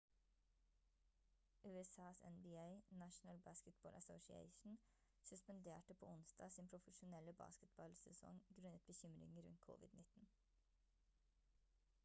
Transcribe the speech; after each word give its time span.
usas 1.79 1.91
nba 2.35 2.63
national 3.03 3.37
basketball 3.47 3.95
association 4.01 4.73
suspenderte 5.29 5.95
på 5.99 6.09
onsdag 6.13 6.49
sin 6.55 6.71
profesjonelle 6.73 7.33
basketballsesong 7.43 8.41
grunnet 8.57 8.87
bekymringer 8.91 9.43
rundt 9.49 9.63
covid-19 9.69 10.27